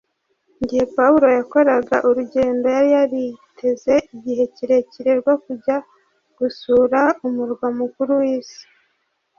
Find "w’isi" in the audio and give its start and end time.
8.21-8.63